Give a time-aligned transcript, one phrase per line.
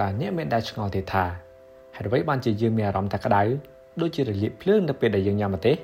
[0.00, 1.24] តើអ្នកមានដែលឆ្ងល់ទេថា
[1.96, 3.42] ហេតុអ្វីបានជាយើងមានអារម្មណ៍ថាក្តៅ
[4.00, 5.76] ដូចជារលាកភ្លើងនៅពេលដែលយើងញ៉ាំម្ទេស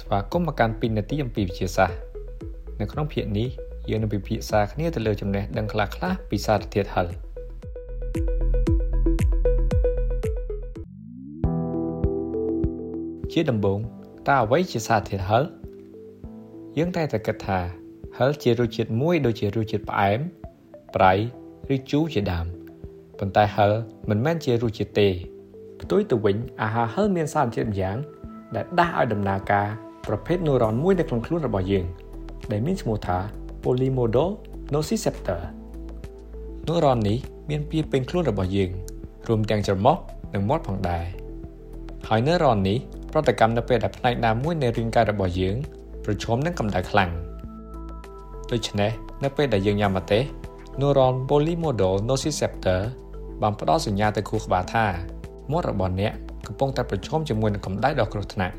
[0.00, 1.96] ស្វាគមន៍មកកាន់2នាទីអំពីវិទ្យាសាស្ត្រ
[2.80, 3.48] នៅក្នុងភាគនេះ
[3.88, 7.08] យើងនឹងពិភាក្សាគ្នាទៅលើចំណេះដឹងខ្លះៗពីសារធាតុហឹរ
[13.32, 13.78] ជាដំបូង
[14.28, 15.44] តើអ្វីជាសារធាតុហឹរ
[16.78, 17.60] យើងតែតែគិតថា
[18.18, 20.20] ហឹរជារសជាតិមួយដូចជារសជាតិផ្អែម
[20.94, 21.12] ប្រៃ
[21.74, 22.46] ឬជូរជាដើម
[23.18, 23.72] ប៉ុន្តែហឹរ
[24.10, 25.08] មិនមែនជារសជាតិទេ
[25.80, 27.96] ផ្ទុយទៅវិញអាហារហឹរមានសារធាតុម្យ៉ាង
[28.54, 29.68] ដែលដាស់ឲ្យដំណើរការ
[30.06, 31.84] ប្រភេទនូរ៉ុនមួយនៅក្នុងខ្លួនរបស់យើង
[32.52, 33.18] ដែលមានឈ្មោះថា
[33.64, 35.40] polymodonosiceptor
[36.68, 37.18] នូរ៉ុននេះ
[37.50, 38.70] មានពីពេញខ្លួនរបស់យើង
[39.28, 39.96] រួមទាំងច្រមុះ
[40.34, 41.04] និងមាត់ផងដែរ
[42.08, 42.78] ហើយនូរ៉ុននេះ
[43.12, 45.56] ប្រតិកម្មនៅពេលដែលផ្នែកណាមួយនៃរាងកាយរបស់យើង
[46.04, 47.10] ប្រឈមនឹងកម្ដៅខ្លាំង
[48.52, 48.90] ដូច្នេះ
[49.24, 50.22] នៅពេលដែលយើងញ៉ាំម្ទេស
[50.80, 52.80] neuron polymodal nociceptor
[53.42, 54.86] បានផ្ដល់សញ្ញាទៅខួរក្បាលថា
[55.52, 56.12] មាត់របស់អ្នក
[56.46, 58.54] កំពុងតែប្រឈមជាមួយនឹងកម្ដៅដ៏គ្រោះថ្នាក់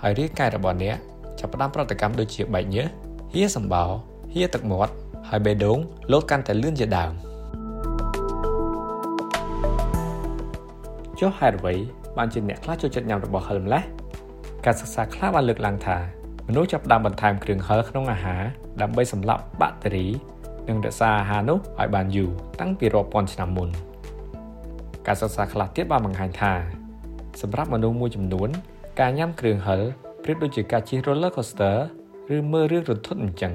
[0.00, 0.96] ហើយរាងកាយរបស់អ្នក
[1.38, 2.86] ចាប់ផ្ដើមប្រតិកម្មដូចជាបែកញើស
[3.34, 3.84] ហៀសម្បោ
[4.34, 4.92] ហៀទឹកមាត់
[5.28, 5.78] ហើយបេះដូង
[6.12, 7.12] លោតកាន់តែលឿនជាដើម
[11.18, 11.74] ចុះហេតុអ្វី
[12.16, 13.82] បានជាអ្នកខ្លះចូលចិត្តញ៉ាំរបស់ហឹលម្លេះ
[14.64, 16.19] ការសិក្សាខ្លះបានលើកឡើងថា
[16.52, 18.42] មនុស្សចាប់ផ្ដើមបន្ថែមគ្រឿងហឹរក្នុងអាហារ
[18.82, 20.06] ដើម្បីសម្លាប់បាក់តេរី
[20.68, 23.68] និងរក្សាអាហារនោះឲ្យបានយូរតាំងពីរាប់ពាន់ឆ្នាំមុន
[25.06, 26.52] ការសិក្សាខ្លះទៀតបានបង្ហាញថា
[27.40, 28.48] សម្រាប់មនុស្សមួយចំនួន
[29.00, 29.82] ការញ៉ាំគ្រឿងហឹរ
[30.22, 31.76] ប្រៀបដូចជាការជិះ roller coaster
[32.36, 33.52] ឬមើលរឿងរន្ធត់អញ្ចឹង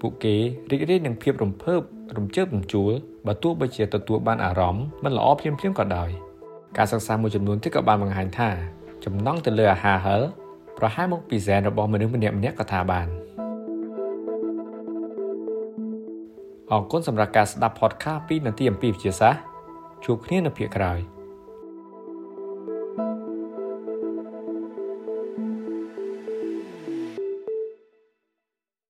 [0.00, 0.36] ពួកគេ
[0.70, 1.80] រីករាយនឹងភាពរំភើប
[2.16, 2.92] រំជើបរំជួល
[3.26, 6.10] បើទោះបីជាទទួលបានអារម្មណ៍មិនល្អភ្លាមៗក៏ដោយ
[6.76, 8.50] ការសិក្សាមួយចំនួនទៀតក៏បានបង្ហាញថា
[9.04, 10.22] ចំណង់ទៅលើអាហារហឹរ
[10.78, 13.08] ប្រហែលមកពីហ្សែនរបស់មនុស្សម្នាក់ម្នាក់ក៏ថាបាន
[16.70, 19.42] អរគុណសម្រាប់ការស្ដាប់ podcast 2នាទីអំពីវិទ្យាសាស្ត្រ
[20.04, 21.00] ជួបគ្នានៅភាគក្រោយ។